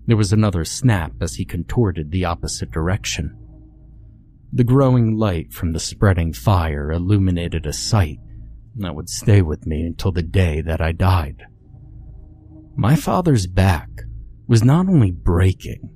There 0.08 0.18
was 0.18 0.32
another 0.32 0.64
snap 0.64 1.12
as 1.20 1.36
he 1.36 1.44
contorted 1.46 2.12
the 2.12 2.26
opposite 2.26 2.72
direction. 2.72 3.38
The 4.54 4.64
growing 4.64 5.18
light 5.18 5.52
from 5.52 5.74
the 5.74 5.82
spreading 5.82 6.32
fire 6.32 6.90
illuminated 6.92 7.66
a 7.66 7.74
sight 7.74 8.20
that 8.78 8.96
would 8.96 9.10
stay 9.10 9.42
with 9.42 9.68
me 9.68 9.82
until 9.82 10.14
the 10.14 10.24
day 10.24 10.62
that 10.62 10.80
I 10.80 10.94
died. 10.94 11.44
My 12.78 12.96
father's 12.96 13.48
back 13.48 13.90
was 14.48 14.64
not 14.64 14.88
only 14.88 15.12
breaking, 15.12 15.90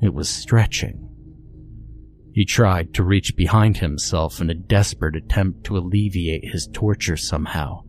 it 0.00 0.14
was 0.14 0.30
stretching. 0.30 1.06
He 2.32 2.46
tried 2.46 2.94
to 2.94 3.04
reach 3.04 3.36
behind 3.36 3.78
himself 3.78 4.40
in 4.40 4.48
a 4.48 4.54
desperate 4.54 5.16
attempt 5.16 5.64
to 5.64 5.76
alleviate 5.76 6.52
his 6.52 6.68
torture 6.72 7.18
somehow, 7.18 7.82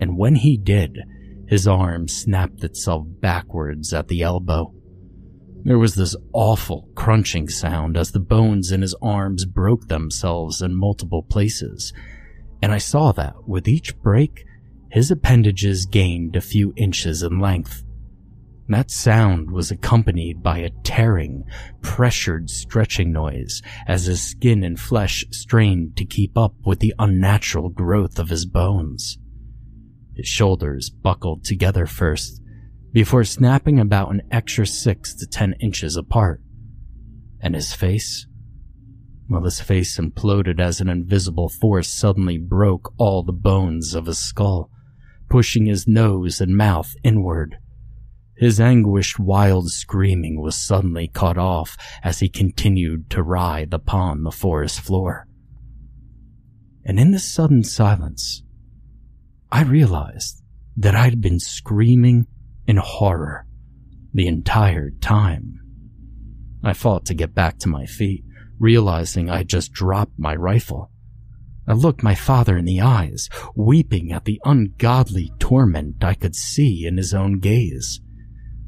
and 0.00 0.16
when 0.16 0.36
he 0.36 0.56
did, 0.56 1.00
his 1.50 1.66
arm 1.66 2.06
snapped 2.06 2.62
itself 2.62 3.04
backwards 3.20 3.92
at 3.92 4.06
the 4.06 4.22
elbow. 4.22 4.72
There 5.64 5.80
was 5.80 5.96
this 5.96 6.14
awful 6.32 6.88
crunching 6.94 7.48
sound 7.48 7.96
as 7.96 8.12
the 8.12 8.20
bones 8.20 8.70
in 8.70 8.82
his 8.82 8.94
arms 9.02 9.46
broke 9.46 9.88
themselves 9.88 10.62
in 10.62 10.76
multiple 10.76 11.24
places, 11.24 11.92
and 12.62 12.70
I 12.70 12.78
saw 12.78 13.10
that 13.12 13.48
with 13.48 13.66
each 13.66 13.98
break, 13.98 14.44
his 14.92 15.10
appendages 15.10 15.86
gained 15.86 16.36
a 16.36 16.40
few 16.40 16.72
inches 16.76 17.24
in 17.24 17.40
length. 17.40 17.82
That 18.68 18.92
sound 18.92 19.50
was 19.50 19.72
accompanied 19.72 20.44
by 20.44 20.58
a 20.58 20.70
tearing, 20.84 21.42
pressured 21.82 22.48
stretching 22.48 23.10
noise 23.10 23.60
as 23.88 24.04
his 24.04 24.22
skin 24.22 24.62
and 24.62 24.78
flesh 24.78 25.24
strained 25.32 25.96
to 25.96 26.04
keep 26.04 26.38
up 26.38 26.54
with 26.64 26.78
the 26.78 26.94
unnatural 27.00 27.70
growth 27.70 28.20
of 28.20 28.28
his 28.28 28.46
bones. 28.46 29.18
His 30.14 30.28
shoulders 30.28 30.90
buckled 30.90 31.44
together 31.44 31.86
first, 31.86 32.40
before 32.92 33.24
snapping 33.24 33.78
about 33.78 34.12
an 34.12 34.22
extra 34.30 34.66
six 34.66 35.14
to 35.14 35.26
ten 35.26 35.54
inches 35.60 35.96
apart. 35.96 36.40
And 37.40 37.54
his 37.54 37.72
face? 37.72 38.26
Well, 39.28 39.44
his 39.44 39.60
face 39.60 39.96
imploded 39.96 40.58
as 40.58 40.80
an 40.80 40.88
invisible 40.88 41.48
force 41.48 41.88
suddenly 41.88 42.36
broke 42.36 42.92
all 42.98 43.22
the 43.22 43.32
bones 43.32 43.94
of 43.94 44.06
his 44.06 44.18
skull, 44.18 44.70
pushing 45.28 45.66
his 45.66 45.86
nose 45.86 46.40
and 46.40 46.56
mouth 46.56 46.94
inward. 47.04 47.58
His 48.36 48.58
anguished, 48.58 49.20
wild 49.20 49.70
screaming 49.70 50.40
was 50.40 50.56
suddenly 50.56 51.06
cut 51.06 51.38
off 51.38 51.76
as 52.02 52.18
he 52.18 52.28
continued 52.28 53.08
to 53.10 53.22
writhe 53.22 53.72
upon 53.72 54.24
the 54.24 54.32
forest 54.32 54.80
floor. 54.80 55.28
And 56.84 56.98
in 56.98 57.12
the 57.12 57.18
sudden 57.18 57.62
silence, 57.62 58.42
I 59.52 59.62
realized 59.62 60.42
that 60.76 60.94
I'd 60.94 61.20
been 61.20 61.40
screaming 61.40 62.26
in 62.66 62.76
horror 62.76 63.46
the 64.14 64.28
entire 64.28 64.90
time. 64.90 65.60
I 66.62 66.72
fought 66.72 67.04
to 67.06 67.14
get 67.14 67.34
back 67.34 67.58
to 67.60 67.68
my 67.68 67.86
feet, 67.86 68.24
realizing 68.58 69.28
I'd 69.28 69.48
just 69.48 69.72
dropped 69.72 70.18
my 70.18 70.36
rifle. 70.36 70.90
I 71.66 71.72
looked 71.72 72.02
my 72.02 72.14
father 72.14 72.56
in 72.56 72.64
the 72.64 72.80
eyes, 72.80 73.28
weeping 73.56 74.12
at 74.12 74.24
the 74.24 74.40
ungodly 74.44 75.32
torment 75.38 76.04
I 76.04 76.14
could 76.14 76.36
see 76.36 76.86
in 76.86 76.96
his 76.96 77.12
own 77.12 77.40
gaze. 77.40 78.00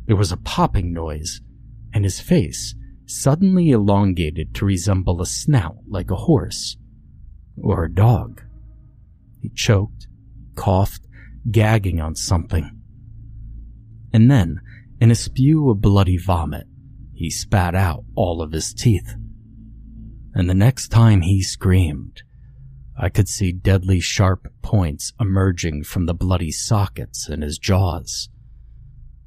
There 0.07 0.17
was 0.17 0.33
a 0.33 0.37
popping 0.37 0.93
noise, 0.93 1.41
and 1.93 2.05
his 2.05 2.21
face 2.21 2.75
suddenly 3.07 3.71
elongated 3.71 4.55
to 4.55 4.65
resemble 4.65 5.21
a 5.21 5.27
snout 5.27 5.77
like 5.89 6.11
a 6.11 6.17
horse 6.17 6.77
or 7.61 7.85
a 7.85 7.93
dog. 7.93 8.43
He 9.41 9.51
choked, 9.51 10.07
coughed, 10.55 11.07
gagging 11.51 12.01
on 12.01 12.15
something 12.15 12.83
and 14.13 14.31
then, 14.31 14.61
in 15.01 15.11
a 15.11 15.15
spew 15.15 15.71
of 15.71 15.81
bloody 15.81 16.19
vomit, 16.19 16.67
he 17.15 17.31
spat 17.31 17.75
out 17.75 18.05
all 18.15 18.43
of 18.43 18.53
his 18.53 18.75
teeth. 18.75 19.15
And 20.35 20.49
the 20.49 20.55
next 20.55 20.89
time 20.89 21.23
he 21.23 21.43
screamed, 21.43 22.23
I 22.99 23.09
could 23.09 23.29
see 23.29 23.53
deadly 23.53 24.01
sharp 24.01 24.53
points 24.61 25.13
emerging 25.19 25.85
from 25.85 26.07
the 26.07 26.15
bloody 26.15 26.51
sockets 26.51 27.29
in 27.29 27.43
his 27.43 27.59
jaws. 27.59 28.29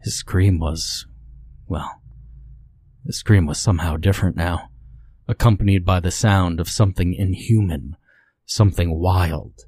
His 0.03 0.15
scream 0.15 0.59
was, 0.59 1.07
well, 1.67 2.01
his 3.05 3.17
scream 3.17 3.45
was 3.45 3.59
somehow 3.59 3.97
different 3.97 4.35
now, 4.35 4.69
accompanied 5.27 5.83
by 5.83 5.99
the 5.99 6.11
sound 6.11 6.59
of 6.59 6.69
something 6.69 7.13
inhuman, 7.13 7.95
something 8.45 8.99
wild, 8.99 9.61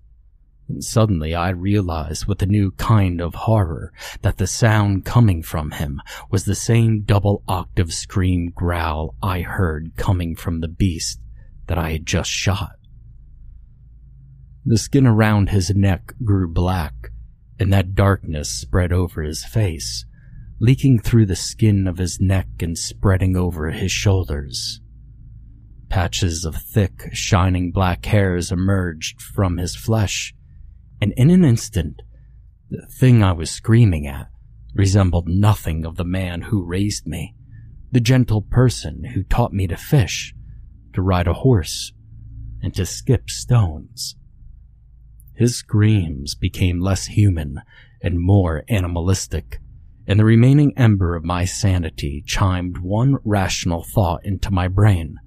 and 0.67 0.83
suddenly 0.83 1.33
I 1.33 1.49
realized 1.49 2.25
with 2.25 2.41
a 2.41 2.47
new 2.47 2.71
kind 2.71 3.21
of 3.21 3.35
horror 3.35 3.93
that 4.21 4.37
the 4.37 4.47
sound 4.47 5.05
coming 5.05 5.41
from 5.41 5.71
him 5.71 6.01
was 6.29 6.45
the 6.45 6.55
same 6.55 7.01
double 7.01 7.43
octave 7.47 7.93
scream 7.93 8.51
growl 8.53 9.15
I 9.21 9.41
heard 9.41 9.95
coming 9.95 10.35
from 10.35 10.59
the 10.59 10.67
beast 10.67 11.19
that 11.67 11.77
I 11.77 11.91
had 11.91 12.05
just 12.05 12.29
shot. 12.29 12.73
The 14.65 14.77
skin 14.77 15.07
around 15.07 15.49
his 15.49 15.73
neck 15.73 16.13
grew 16.25 16.51
black, 16.51 17.11
and 17.57 17.71
that 17.71 17.95
darkness 17.95 18.49
spread 18.49 18.91
over 18.91 19.21
his 19.21 19.45
face, 19.45 20.05
leaking 20.59 20.99
through 20.99 21.27
the 21.27 21.37
skin 21.37 21.87
of 21.87 21.97
his 21.97 22.19
neck 22.19 22.47
and 22.59 22.77
spreading 22.77 23.37
over 23.37 23.71
his 23.71 23.91
shoulders. 23.91 24.81
Patches 25.89 26.43
of 26.43 26.55
thick, 26.55 27.09
shining 27.13 27.71
black 27.71 28.05
hairs 28.05 28.51
emerged 28.51 29.21
from 29.21 29.55
his 29.55 29.73
flesh, 29.73 30.35
and 31.01 31.13
in 31.15 31.29
an 31.29 31.45
instant, 31.45 32.01
the 32.69 32.85
thing 32.87 33.23
I 33.23 33.31
was 33.31 33.49
screaming 33.49 34.07
at 34.07 34.27
resembled 34.73 35.27
nothing 35.27 35.85
of 35.85 35.95
the 35.95 36.05
man 36.05 36.43
who 36.43 36.63
raised 36.63 37.07
me, 37.07 37.35
the 37.91 37.99
gentle 37.99 38.41
person 38.41 39.03
who 39.13 39.23
taught 39.23 39.53
me 39.53 39.67
to 39.67 39.77
fish, 39.77 40.35
to 40.93 41.01
ride 41.01 41.27
a 41.27 41.33
horse, 41.33 41.93
and 42.61 42.73
to 42.75 42.85
skip 42.85 43.29
stones. 43.29 44.15
His 45.35 45.55
screams 45.55 46.35
became 46.35 46.79
less 46.79 47.05
human 47.05 47.61
and 48.01 48.19
more 48.19 48.63
animalistic, 48.67 49.59
and 50.07 50.19
the 50.19 50.25
remaining 50.25 50.73
ember 50.77 51.15
of 51.15 51.23
my 51.23 51.45
sanity 51.45 52.23
chimed 52.25 52.79
one 52.79 53.17
rational 53.23 53.83
thought 53.83 54.25
into 54.25 54.51
my 54.51 54.67
brain, 54.67 55.17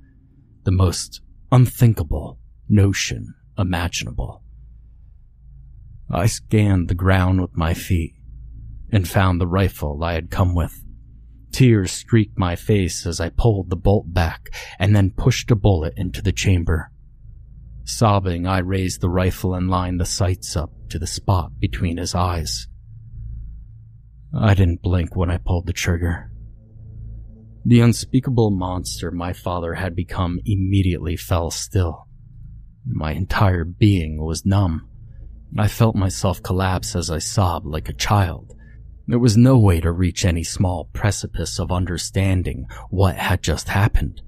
the 0.65 0.73
most 0.73 1.21
unthinkable 1.53 2.39
notion 2.69 3.35
imaginable. 3.57 4.43
I 6.13 6.27
scanned 6.27 6.89
the 6.89 6.95
ground 6.95 7.41
with 7.41 7.57
my 7.57 7.75
feet 7.75 8.15
and 8.91 9.09
found 9.09 9.41
the 9.41 9.47
rifle 9.47 10.03
I 10.03 10.15
had 10.15 10.31
come 10.31 10.55
with. 10.55 10.85
Tears 11.53 11.93
streaked 11.93 12.39
my 12.39 12.57
face 12.57 13.07
as 13.07 13.21
I 13.21 13.31
pulled 13.31 13.71
the 13.71 13.77
bolt 13.77 14.13
back 14.13 14.51
and 14.79 14.95
then 14.95 15.11
pushed 15.11 15.51
a 15.51 15.57
bullet 15.57 15.95
into 15.97 16.23
the 16.23 16.33
chamber. 16.33 16.91
Sobbing, 17.85 18.47
I 18.47 18.59
raised 18.59 19.01
the 19.01 19.09
rifle 19.09 19.55
and 19.55 19.71
lined 19.71 20.01
the 20.01 20.07
sights 20.07 20.57
up 20.57 20.71
to 20.91 20.99
the 20.99 21.07
spot 21.07 21.59
between 21.59 21.97
his 21.97 22.15
eyes. 22.15 22.69
I 24.37 24.55
didn't 24.55 24.83
blink 24.83 25.17
when 25.17 25.31
I 25.31 25.39
pulled 25.39 25.67
the 25.67 25.73
trigger. 25.73 26.31
The 27.65 27.81
unspeakable 27.81 28.51
monster 28.51 29.11
my 29.11 29.33
father 29.33 29.75
had 29.75 29.95
become 29.95 30.41
immediately 30.45 31.17
fell 31.17 31.51
still. 31.51 32.07
My 32.87 33.13
entire 33.13 33.65
being 33.65 34.25
was 34.25 34.47
numb. 34.47 34.90
I 35.59 35.69
felt 35.69 35.97
myself 35.97 36.43
collapse 36.43 36.95
as 36.95 37.11
I 37.11 37.19
sobbed 37.19 37.67
like 37.67 37.89
a 37.89 37.95
child. 37.95 38.55
There 39.07 39.19
was 39.19 39.37
no 39.37 39.59
way 39.59 39.81
to 39.81 39.91
reach 39.91 40.25
any 40.25 40.45
small 40.45 40.89
precipice 40.93 41.59
of 41.59 41.73
understanding 41.73 42.67
what 42.91 43.17
had 43.17 43.43
just 43.43 43.69
happened. 43.69 44.23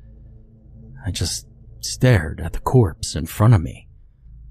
I 1.06 1.12
just 1.12 1.46
stared 1.80 2.40
at 2.40 2.52
the 2.52 2.60
corpse 2.60 3.14
in 3.14 3.26
front 3.26 3.54
of 3.54 3.62
me, 3.62 3.88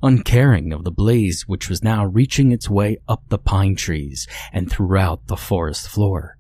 uncaring 0.01 0.71
of 0.71 0.85
the 0.85 0.91
blaze 0.91 1.43
which 1.47 1.67
was 1.67 1.83
now 1.83 2.05
reaching 2.05 2.51
its 2.51 2.69
way 2.69 2.97
up 3.07 3.23
the 3.27 3.37
pine 3.37 3.75
trees 3.75 4.25
and 4.53 4.71
throughout 4.71 5.27
the 5.27 5.37
forest 5.37 5.89
floor. 5.89 6.37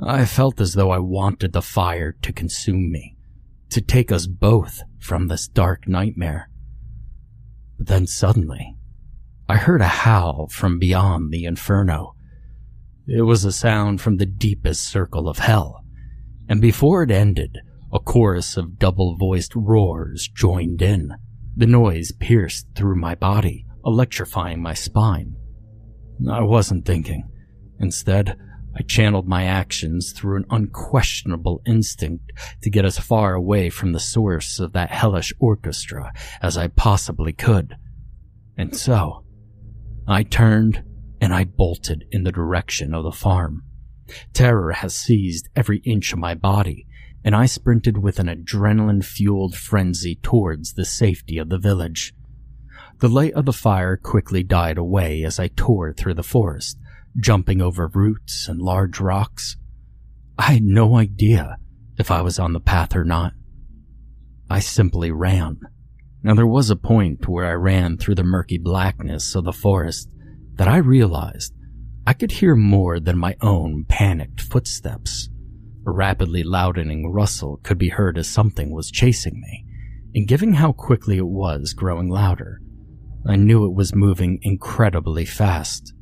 I 0.00 0.24
felt 0.24 0.60
as 0.60 0.72
though 0.72 0.90
I 0.90 0.98
wanted 0.98 1.52
the 1.52 1.62
fire 1.62 2.12
to 2.22 2.32
consume 2.32 2.90
me, 2.90 3.16
to 3.70 3.82
take 3.82 4.10
us 4.10 4.26
both 4.26 4.80
from 4.98 5.26
this 5.26 5.48
dark 5.48 5.86
nightmare. 5.86 6.48
But 7.76 7.88
then 7.88 8.06
suddenly, 8.06 8.77
I 9.50 9.56
heard 9.56 9.80
a 9.80 9.86
howl 9.86 10.48
from 10.50 10.78
beyond 10.78 11.32
the 11.32 11.46
inferno. 11.46 12.14
It 13.06 13.22
was 13.22 13.46
a 13.46 13.52
sound 13.52 14.02
from 14.02 14.18
the 14.18 14.26
deepest 14.26 14.84
circle 14.84 15.26
of 15.26 15.38
hell, 15.38 15.82
and 16.50 16.60
before 16.60 17.02
it 17.02 17.10
ended, 17.10 17.56
a 17.90 17.98
chorus 17.98 18.58
of 18.58 18.78
double-voiced 18.78 19.54
roars 19.54 20.28
joined 20.28 20.82
in. 20.82 21.14
The 21.56 21.66
noise 21.66 22.12
pierced 22.12 22.66
through 22.74 22.96
my 22.96 23.14
body, 23.14 23.64
electrifying 23.86 24.60
my 24.60 24.74
spine. 24.74 25.34
I 26.30 26.42
wasn't 26.42 26.84
thinking. 26.84 27.26
Instead, 27.80 28.38
I 28.76 28.82
channeled 28.82 29.26
my 29.26 29.44
actions 29.44 30.12
through 30.12 30.36
an 30.36 30.44
unquestionable 30.50 31.62
instinct 31.66 32.32
to 32.60 32.68
get 32.68 32.84
as 32.84 32.98
far 32.98 33.32
away 33.32 33.70
from 33.70 33.92
the 33.92 34.00
source 34.00 34.60
of 34.60 34.74
that 34.74 34.90
hellish 34.90 35.32
orchestra 35.38 36.12
as 36.42 36.58
I 36.58 36.68
possibly 36.68 37.32
could. 37.32 37.76
And 38.58 38.76
so, 38.76 39.24
I 40.10 40.22
turned 40.22 40.82
and 41.20 41.34
I 41.34 41.44
bolted 41.44 42.06
in 42.10 42.24
the 42.24 42.32
direction 42.32 42.94
of 42.94 43.04
the 43.04 43.12
farm. 43.12 43.62
Terror 44.32 44.72
has 44.72 44.96
seized 44.96 45.50
every 45.54 45.78
inch 45.84 46.14
of 46.14 46.18
my 46.18 46.34
body, 46.34 46.86
and 47.22 47.36
I 47.36 47.44
sprinted 47.44 47.98
with 47.98 48.18
an 48.18 48.26
adrenaline 48.26 49.04
fueled 49.04 49.54
frenzy 49.54 50.14
towards 50.14 50.72
the 50.72 50.86
safety 50.86 51.36
of 51.36 51.50
the 51.50 51.58
village. 51.58 52.14
The 53.00 53.08
light 53.08 53.34
of 53.34 53.44
the 53.44 53.52
fire 53.52 53.98
quickly 53.98 54.42
died 54.42 54.78
away 54.78 55.24
as 55.24 55.38
I 55.38 55.48
tore 55.48 55.92
through 55.92 56.14
the 56.14 56.22
forest, 56.22 56.78
jumping 57.20 57.60
over 57.60 57.88
roots 57.88 58.48
and 58.48 58.62
large 58.62 59.00
rocks. 59.00 59.58
I 60.38 60.52
had 60.54 60.62
no 60.62 60.96
idea 60.96 61.58
if 61.98 62.10
I 62.10 62.22
was 62.22 62.38
on 62.38 62.54
the 62.54 62.60
path 62.60 62.96
or 62.96 63.04
not. 63.04 63.34
I 64.48 64.60
simply 64.60 65.10
ran. 65.10 65.60
Now 66.22 66.34
there 66.34 66.46
was 66.46 66.68
a 66.68 66.76
point 66.76 67.28
where 67.28 67.46
I 67.46 67.52
ran 67.52 67.96
through 67.96 68.16
the 68.16 68.24
murky 68.24 68.58
blackness 68.58 69.36
of 69.36 69.44
the 69.44 69.52
forest 69.52 70.10
that 70.54 70.66
I 70.66 70.78
realized 70.78 71.54
I 72.06 72.12
could 72.12 72.32
hear 72.32 72.56
more 72.56 72.98
than 72.98 73.18
my 73.18 73.36
own 73.40 73.84
panicked 73.88 74.40
footsteps. 74.40 75.28
A 75.86 75.92
rapidly 75.92 76.42
loudening 76.42 77.12
rustle 77.12 77.60
could 77.62 77.78
be 77.78 77.90
heard 77.90 78.18
as 78.18 78.26
something 78.26 78.72
was 78.72 78.90
chasing 78.90 79.40
me, 79.40 79.64
and 80.14 80.26
given 80.26 80.54
how 80.54 80.72
quickly 80.72 81.18
it 81.18 81.26
was 81.26 81.72
growing 81.72 82.08
louder, 82.08 82.60
I 83.26 83.36
knew 83.36 83.64
it 83.64 83.74
was 83.74 83.94
moving 83.94 84.40
incredibly 84.42 85.24
fast. 85.24 85.94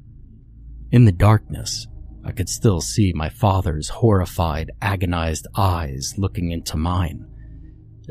In 0.91 1.05
the 1.05 1.13
darkness, 1.13 1.87
I 2.25 2.33
could 2.33 2.49
still 2.49 2.81
see 2.81 3.13
my 3.15 3.29
father's 3.29 3.89
horrified, 3.91 4.71
agonized 4.81 5.47
eyes 5.57 6.15
looking 6.17 6.53
into 6.53 6.77
mine, 6.77 7.27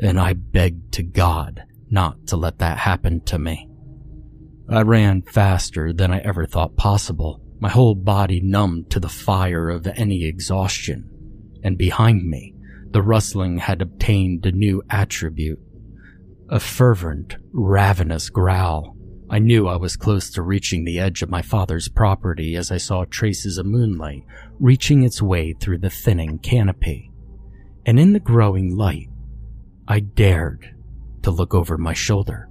and 0.00 0.20
I 0.20 0.34
begged 0.34 0.92
to 0.92 1.02
God 1.02 1.64
not 1.90 2.26
to 2.28 2.36
let 2.36 2.58
that 2.58 2.78
happen 2.78 3.20
to 3.22 3.38
me. 3.38 3.68
I 4.68 4.82
ran 4.82 5.22
faster 5.22 5.92
than 5.92 6.12
I 6.12 6.18
ever 6.18 6.44
thought 6.46 6.76
possible, 6.76 7.40
my 7.60 7.68
whole 7.68 7.94
body 7.94 8.40
numbed 8.40 8.90
to 8.90 9.00
the 9.00 9.08
fire 9.08 9.70
of 9.70 9.86
any 9.86 10.24
exhaustion, 10.24 11.08
and 11.62 11.78
behind 11.78 12.28
me, 12.28 12.54
the 12.90 13.02
rustling 13.02 13.58
had 13.58 13.80
obtained 13.80 14.44
a 14.44 14.52
new 14.52 14.82
attribute. 14.90 15.60
A 16.48 16.60
fervent, 16.60 17.36
ravenous 17.52 18.30
growl. 18.30 18.96
I 19.28 19.38
knew 19.40 19.66
I 19.66 19.76
was 19.76 19.96
close 19.96 20.30
to 20.30 20.42
reaching 20.42 20.84
the 20.84 21.00
edge 21.00 21.22
of 21.22 21.30
my 21.30 21.42
father's 21.42 21.88
property 21.88 22.54
as 22.54 22.70
I 22.70 22.76
saw 22.76 23.04
traces 23.04 23.58
of 23.58 23.66
moonlight 23.66 24.22
reaching 24.60 25.02
its 25.02 25.20
way 25.20 25.52
through 25.52 25.78
the 25.78 25.90
thinning 25.90 26.38
canopy. 26.38 27.10
And 27.84 27.98
in 27.98 28.12
the 28.12 28.20
growing 28.20 28.76
light, 28.76 29.08
I 29.88 30.00
dared 30.00 30.75
to 31.26 31.32
look 31.32 31.54
over 31.54 31.76
my 31.76 31.92
shoulder. 31.92 32.48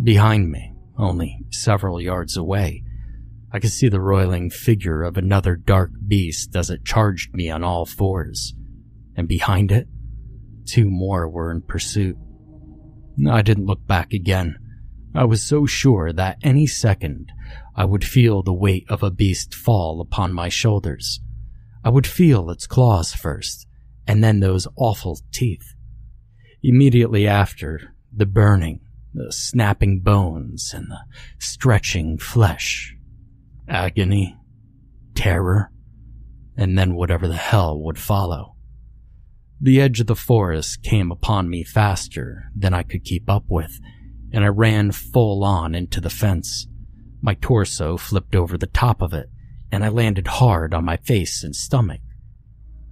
Behind 0.00 0.48
me, 0.48 0.72
only 0.96 1.40
several 1.50 2.00
yards 2.00 2.36
away, 2.36 2.84
I 3.52 3.58
could 3.58 3.72
see 3.72 3.88
the 3.88 4.00
roiling 4.00 4.48
figure 4.48 5.02
of 5.02 5.16
another 5.16 5.56
dark 5.56 5.90
beast 6.06 6.54
as 6.54 6.70
it 6.70 6.84
charged 6.84 7.34
me 7.34 7.50
on 7.50 7.64
all 7.64 7.84
fours, 7.84 8.54
and 9.16 9.26
behind 9.26 9.72
it, 9.72 9.88
two 10.66 10.88
more 10.88 11.28
were 11.28 11.50
in 11.50 11.62
pursuit. 11.62 12.16
I 13.28 13.42
didn't 13.42 13.66
look 13.66 13.84
back 13.88 14.12
again. 14.12 14.56
I 15.12 15.24
was 15.24 15.42
so 15.42 15.66
sure 15.66 16.12
that 16.12 16.38
any 16.44 16.68
second 16.68 17.32
I 17.74 17.86
would 17.86 18.04
feel 18.04 18.44
the 18.44 18.54
weight 18.54 18.84
of 18.88 19.02
a 19.02 19.10
beast 19.10 19.52
fall 19.52 20.00
upon 20.00 20.32
my 20.32 20.48
shoulders. 20.48 21.20
I 21.82 21.90
would 21.90 22.06
feel 22.06 22.50
its 22.50 22.68
claws 22.68 23.14
first, 23.14 23.66
and 24.06 24.22
then 24.22 24.38
those 24.38 24.68
awful 24.76 25.18
teeth. 25.32 25.73
Immediately 26.66 27.26
after, 27.26 27.94
the 28.10 28.24
burning, 28.24 28.80
the 29.12 29.30
snapping 29.30 30.00
bones, 30.00 30.72
and 30.74 30.90
the 30.90 31.00
stretching 31.38 32.16
flesh 32.16 32.96
agony, 33.68 34.34
terror, 35.14 35.70
and 36.56 36.78
then 36.78 36.94
whatever 36.94 37.28
the 37.28 37.36
hell 37.36 37.78
would 37.82 37.98
follow. 37.98 38.56
The 39.60 39.78
edge 39.78 40.00
of 40.00 40.06
the 40.06 40.16
forest 40.16 40.82
came 40.82 41.12
upon 41.12 41.50
me 41.50 41.64
faster 41.64 42.44
than 42.56 42.72
I 42.72 42.82
could 42.82 43.04
keep 43.04 43.28
up 43.28 43.44
with, 43.46 43.78
and 44.32 44.42
I 44.42 44.48
ran 44.48 44.90
full 44.92 45.44
on 45.44 45.74
into 45.74 46.00
the 46.00 46.08
fence. 46.08 46.66
My 47.20 47.34
torso 47.34 47.98
flipped 47.98 48.34
over 48.34 48.56
the 48.56 48.68
top 48.68 49.02
of 49.02 49.12
it, 49.12 49.28
and 49.70 49.84
I 49.84 49.88
landed 49.88 50.28
hard 50.28 50.72
on 50.72 50.86
my 50.86 50.96
face 50.96 51.44
and 51.44 51.54
stomach. 51.54 52.00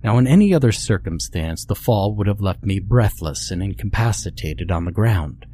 Now, 0.02 0.18
in 0.18 0.26
any 0.26 0.52
other 0.52 0.72
circumstance, 0.72 1.64
the 1.64 1.74
fall 1.74 2.14
would 2.16 2.26
have 2.26 2.40
left 2.40 2.64
me 2.64 2.80
breathless 2.80 3.50
and 3.50 3.62
incapacitated 3.62 4.70
on 4.70 4.84
the 4.84 4.92
ground. 4.92 5.46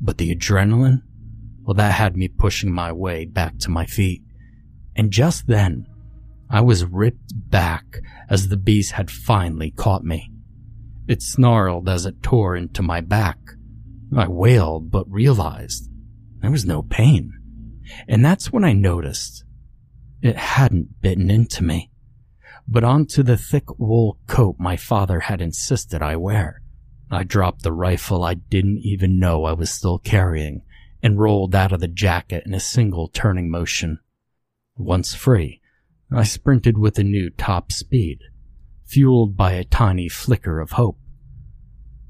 But 0.00 0.18
the 0.18 0.34
adrenaline? 0.34 1.02
Well, 1.62 1.74
that 1.74 1.92
had 1.92 2.16
me 2.16 2.28
pushing 2.28 2.72
my 2.72 2.92
way 2.92 3.24
back 3.24 3.58
to 3.60 3.70
my 3.70 3.86
feet 3.86 4.22
and 4.96 5.10
just 5.10 5.46
then, 5.46 5.86
I 6.48 6.60
was 6.60 6.84
ripped 6.84 7.32
back 7.50 7.98
as 8.28 8.48
the 8.48 8.56
beast 8.56 8.92
had 8.92 9.10
finally 9.10 9.70
caught 9.70 10.04
me. 10.04 10.30
It 11.08 11.22
snarled 11.22 11.88
as 11.88 12.06
it 12.06 12.22
tore 12.22 12.56
into 12.56 12.82
my 12.82 13.00
back. 13.00 13.38
I 14.16 14.28
wailed, 14.28 14.90
but 14.90 15.10
realized 15.10 15.90
there 16.40 16.50
was 16.50 16.64
no 16.64 16.82
pain. 16.82 17.32
And 18.06 18.24
that's 18.24 18.52
when 18.52 18.64
I 18.64 18.72
noticed 18.72 19.44
it 20.22 20.36
hadn't 20.36 21.00
bitten 21.00 21.30
into 21.30 21.64
me, 21.64 21.90
but 22.66 22.84
onto 22.84 23.22
the 23.22 23.36
thick 23.36 23.78
wool 23.78 24.18
coat 24.26 24.56
my 24.58 24.76
father 24.76 25.20
had 25.20 25.40
insisted 25.40 26.02
I 26.02 26.16
wear. 26.16 26.62
I 27.10 27.24
dropped 27.24 27.62
the 27.62 27.72
rifle 27.72 28.24
I 28.24 28.34
didn't 28.34 28.78
even 28.78 29.18
know 29.18 29.44
I 29.44 29.52
was 29.52 29.70
still 29.70 29.98
carrying 29.98 30.62
and 31.02 31.18
rolled 31.18 31.54
out 31.54 31.72
of 31.72 31.80
the 31.80 31.88
jacket 31.88 32.44
in 32.46 32.54
a 32.54 32.60
single 32.60 33.08
turning 33.08 33.50
motion. 33.50 33.98
Once 34.76 35.14
free, 35.14 35.60
I 36.10 36.24
sprinted 36.24 36.78
with 36.78 36.98
a 36.98 37.04
new 37.04 37.30
top 37.30 37.72
speed, 37.72 38.20
fueled 38.84 39.36
by 39.36 39.52
a 39.52 39.64
tiny 39.64 40.08
flicker 40.08 40.60
of 40.60 40.72
hope. 40.72 40.98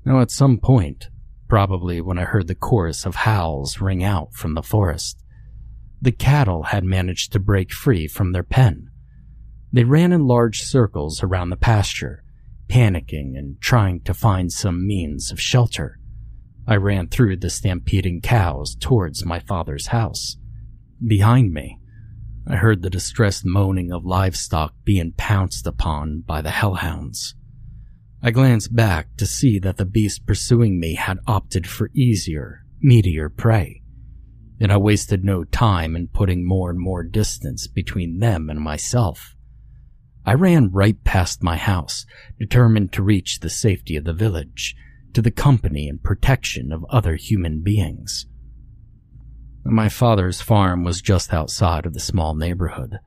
Now, 0.05 0.21
at 0.21 0.31
some 0.31 0.59
point, 0.59 1.09
probably 1.49 2.01
when 2.01 2.19
I 2.19 2.25
heard 2.25 2.47
the 2.47 2.55
chorus 2.55 3.05
of 3.05 3.17
howls 3.17 3.81
ring 3.81 4.05
out 4.05 4.35
from 4.35 4.55
the 4.55 4.63
forest, 4.63 5.23
the 6.01 6.13
cattle 6.13 6.65
had 6.65 6.85
managed 6.85 7.33
to 7.33 7.39
break 7.39 7.73
free 7.73 8.07
from 8.07 8.33
their 8.33 8.43
pen. 8.43 8.91
They 9.75 9.83
ran 9.83 10.13
in 10.13 10.29
large 10.29 10.63
circles 10.63 11.21
around 11.21 11.51
the 11.51 11.57
pasture, 11.57 12.23
panicking 12.69 13.37
and 13.37 13.61
trying 13.61 14.03
to 14.03 14.15
find 14.15 14.53
some 14.53 14.87
means 14.87 15.33
of 15.33 15.41
shelter. 15.41 15.99
I 16.65 16.77
ran 16.77 17.09
through 17.09 17.39
the 17.39 17.51
stampeding 17.51 18.21
cows 18.21 18.77
towards 18.77 19.27
my 19.27 19.41
father's 19.41 19.89
house. 19.89 20.37
Behind 21.05 21.53
me, 21.53 21.81
I 22.47 22.55
heard 22.55 22.83
the 22.83 22.89
distressed 22.89 23.45
moaning 23.45 23.91
of 23.91 24.05
livestock 24.05 24.75
being 24.85 25.13
pounced 25.17 25.67
upon 25.67 26.21
by 26.21 26.41
the 26.41 26.53
hellhounds. 26.53 27.35
I 28.23 28.31
glanced 28.31 28.77
back 28.77 29.17
to 29.17 29.27
see 29.27 29.59
that 29.59 29.77
the 29.77 29.85
beast 29.85 30.25
pursuing 30.25 30.79
me 30.79 30.95
had 30.95 31.19
opted 31.27 31.67
for 31.67 31.91
easier, 31.93 32.65
meatier 32.81 33.29
prey, 33.29 33.83
and 34.61 34.71
I 34.71 34.77
wasted 34.77 35.25
no 35.25 35.43
time 35.43 35.97
in 35.97 36.07
putting 36.07 36.47
more 36.47 36.71
and 36.71 36.79
more 36.79 37.03
distance 37.03 37.67
between 37.67 38.21
them 38.21 38.49
and 38.49 38.61
myself. 38.61 39.34
I 40.27 40.35
ran 40.35 40.71
right 40.71 41.03
past 41.05 41.43
my 41.43 41.57
house, 41.57 42.07
determined 42.39 42.93
to 42.93 43.03
reach 43.03 43.41
the 43.41 43.51
safety 43.51 43.97
of 43.97 44.05
the 44.05 44.15
village, 44.15 44.75
to 45.13 45.21
the 45.21 45.31
company 45.31 45.89
and 45.89 46.03
protection 46.03 46.73
of 46.73 46.85
other 46.89 47.17
human 47.17 47.63
beings. 47.63 48.27
My 49.65 49.89
father's 49.89 50.41
farm 50.41 50.85
was 50.85 51.01
just 51.01 51.33
outside 51.33 51.87
of 51.87 51.95
the 51.95 52.01
small 52.01 52.35
neighborhood. 52.35 52.99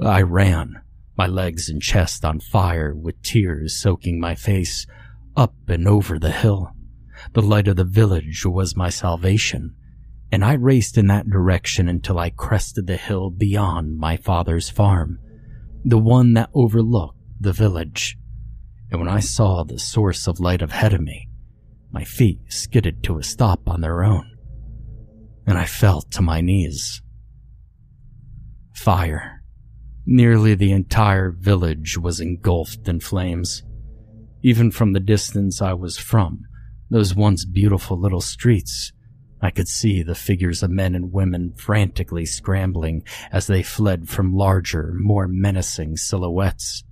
I 0.00 0.22
ran, 0.22 0.80
my 1.16 1.26
legs 1.26 1.68
and 1.68 1.80
chest 1.80 2.24
on 2.24 2.40
fire 2.40 2.94
with 2.94 3.22
tears 3.22 3.76
soaking 3.76 4.20
my 4.20 4.34
face, 4.34 4.86
up 5.36 5.54
and 5.68 5.88
over 5.88 6.18
the 6.18 6.32
hill. 6.32 6.70
The 7.32 7.42
light 7.42 7.68
of 7.68 7.76
the 7.76 7.84
village 7.84 8.44
was 8.44 8.76
my 8.76 8.88
salvation, 8.88 9.74
and 10.30 10.44
I 10.44 10.54
raced 10.54 10.98
in 10.98 11.06
that 11.08 11.28
direction 11.28 11.88
until 11.88 12.18
I 12.18 12.30
crested 12.30 12.86
the 12.86 12.96
hill 12.96 13.30
beyond 13.30 13.98
my 13.98 14.16
father's 14.16 14.68
farm, 14.70 15.18
the 15.84 15.98
one 15.98 16.34
that 16.34 16.50
overlooked 16.54 17.18
the 17.40 17.52
village. 17.52 18.16
And 18.90 19.00
when 19.00 19.08
I 19.08 19.20
saw 19.20 19.64
the 19.64 19.78
source 19.78 20.26
of 20.26 20.40
light 20.40 20.62
ahead 20.62 20.92
of 20.92 21.00
me, 21.00 21.28
my 21.90 22.04
feet 22.04 22.40
skidded 22.48 23.02
to 23.04 23.18
a 23.18 23.22
stop 23.22 23.68
on 23.68 23.80
their 23.80 24.02
own 24.02 24.34
and 25.46 25.58
I 25.58 25.66
fell 25.66 26.02
to 26.02 26.22
my 26.22 26.40
knees. 26.40 27.02
Fire. 28.72 29.42
Nearly 30.06 30.54
the 30.54 30.72
entire 30.72 31.30
village 31.30 31.96
was 31.96 32.20
engulfed 32.20 32.88
in 32.88 33.00
flames. 33.00 33.62
Even 34.42 34.70
from 34.70 34.92
the 34.92 35.00
distance 35.00 35.62
I 35.62 35.72
was 35.72 35.96
from, 35.96 36.42
those 36.90 37.14
once 37.14 37.44
beautiful 37.44 37.98
little 37.98 38.20
streets, 38.20 38.92
I 39.44 39.50
could 39.50 39.68
see 39.68 40.02
the 40.02 40.14
figures 40.14 40.62
of 40.62 40.70
men 40.70 40.94
and 40.94 41.12
women 41.12 41.52
frantically 41.54 42.24
scrambling 42.24 43.04
as 43.30 43.46
they 43.46 43.62
fled 43.62 44.08
from 44.08 44.34
larger, 44.34 44.94
more 44.98 45.28
menacing 45.28 45.98
silhouettes. 45.98 46.82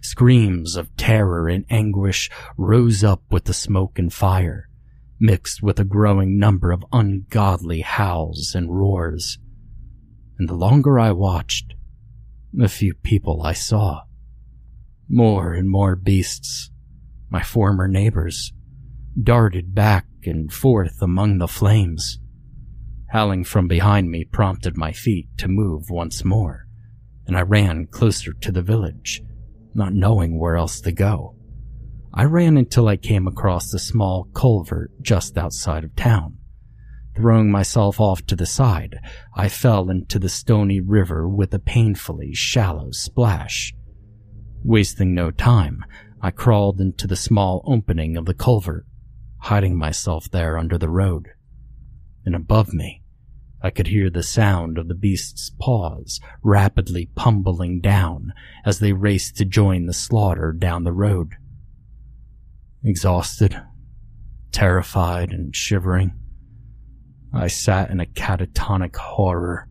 Screams 0.00 0.76
of 0.76 0.96
terror 0.96 1.46
and 1.46 1.66
anguish 1.68 2.30
rose 2.56 3.04
up 3.04 3.22
with 3.30 3.44
the 3.44 3.52
smoke 3.52 3.98
and 3.98 4.10
fire 4.10 4.70
mixed 5.20 5.62
with 5.62 5.78
a 5.78 5.84
growing 5.84 6.38
number 6.38 6.72
of 6.72 6.82
ungodly 6.90 7.82
howls 7.82 8.54
and 8.54 8.74
roars. 8.74 9.38
and 10.38 10.48
the 10.48 10.54
longer 10.54 10.98
I 10.98 11.12
watched, 11.12 11.74
the 12.50 12.66
few 12.66 12.94
people 12.94 13.42
I 13.42 13.52
saw. 13.52 14.04
More 15.06 15.52
and 15.52 15.68
more 15.68 15.96
beasts, 15.96 16.70
my 17.28 17.42
former 17.42 17.86
neighbors, 17.86 18.54
darted 19.22 19.74
back 19.74 20.06
and 20.26 20.52
forth 20.52 21.00
among 21.02 21.38
the 21.38 21.48
flames. 21.48 22.18
Howling 23.10 23.44
from 23.44 23.66
behind 23.66 24.10
me 24.10 24.24
prompted 24.24 24.76
my 24.76 24.92
feet 24.92 25.28
to 25.38 25.48
move 25.48 25.90
once 25.90 26.24
more, 26.24 26.66
and 27.26 27.36
I 27.36 27.42
ran 27.42 27.86
closer 27.86 28.32
to 28.32 28.52
the 28.52 28.62
village, 28.62 29.22
not 29.74 29.92
knowing 29.92 30.38
where 30.38 30.56
else 30.56 30.80
to 30.82 30.92
go. 30.92 31.36
I 32.12 32.24
ran 32.24 32.56
until 32.56 32.88
I 32.88 32.96
came 32.96 33.26
across 33.26 33.72
a 33.72 33.78
small 33.78 34.28
culvert 34.34 34.90
just 35.00 35.38
outside 35.38 35.84
of 35.84 35.94
town. 35.94 36.38
Throwing 37.16 37.50
myself 37.50 38.00
off 38.00 38.24
to 38.26 38.36
the 38.36 38.46
side, 38.46 38.98
I 39.34 39.48
fell 39.48 39.90
into 39.90 40.18
the 40.18 40.28
stony 40.28 40.80
river 40.80 41.28
with 41.28 41.52
a 41.52 41.58
painfully 41.58 42.32
shallow 42.34 42.90
splash. 42.92 43.74
Wasting 44.64 45.14
no 45.14 45.30
time, 45.30 45.84
I 46.20 46.30
crawled 46.30 46.80
into 46.80 47.06
the 47.06 47.16
small 47.16 47.62
opening 47.66 48.16
of 48.16 48.26
the 48.26 48.34
culvert, 48.34 48.86
hiding 49.40 49.76
myself 49.76 50.30
there 50.30 50.58
under 50.58 50.78
the 50.78 50.88
road. 50.88 51.28
And 52.24 52.34
above 52.34 52.72
me, 52.72 53.02
I 53.62 53.70
could 53.70 53.88
hear 53.88 54.08
the 54.08 54.22
sound 54.22 54.78
of 54.78 54.88
the 54.88 54.94
beast's 54.94 55.50
paws 55.60 56.20
rapidly 56.42 57.10
pummeling 57.14 57.80
down 57.80 58.32
as 58.64 58.78
they 58.78 58.92
raced 58.92 59.36
to 59.36 59.44
join 59.44 59.86
the 59.86 59.92
slaughter 59.92 60.52
down 60.52 60.84
the 60.84 60.92
road. 60.92 61.34
Exhausted, 62.82 63.60
terrified, 64.52 65.30
and 65.30 65.54
shivering, 65.54 66.12
I 67.32 67.46
sat 67.46 67.90
in 67.90 68.00
a 68.00 68.06
catatonic 68.06 68.96
horror 68.96 69.68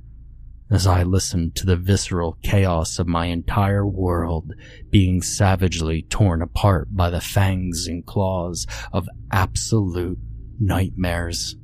as 0.71 0.85
I 0.85 1.03
listened 1.03 1.55
to 1.55 1.65
the 1.65 1.75
visceral 1.75 2.37
chaos 2.43 2.99
of 2.99 3.07
my 3.07 3.25
entire 3.25 3.85
world 3.85 4.53
being 4.89 5.21
savagely 5.21 6.03
torn 6.03 6.41
apart 6.41 6.95
by 6.95 7.09
the 7.09 7.21
fangs 7.21 7.87
and 7.87 8.05
claws 8.05 8.67
of 8.93 9.09
absolute 9.31 10.19
nightmares. 10.59 11.55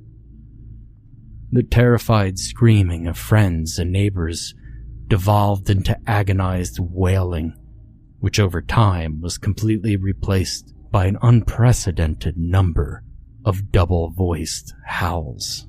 The 1.51 1.63
terrified 1.63 2.39
screaming 2.39 3.07
of 3.07 3.17
friends 3.17 3.77
and 3.77 3.91
neighbors 3.91 4.55
devolved 5.07 5.69
into 5.69 5.97
agonized 6.07 6.79
wailing, 6.79 7.53
which 8.19 8.39
over 8.39 8.61
time 8.61 9.21
was 9.21 9.37
completely 9.37 9.95
replaced 9.95 10.73
by 10.91 11.05
an 11.05 11.17
unprecedented 11.21 12.37
number 12.37 13.03
of 13.45 13.71
double 13.71 14.09
voiced 14.09 14.73
howls. 14.85 15.67